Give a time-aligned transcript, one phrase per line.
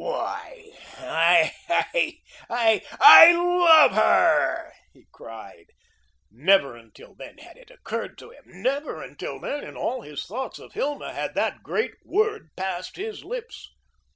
[0.00, 1.52] "Why I
[2.48, 5.72] I, I LOVE her," he cried.
[6.30, 8.44] Never until then had it occurred to him.
[8.46, 13.24] Never until then, in all his thoughts of Hilma, had that great word passed his
[13.24, 13.70] lips.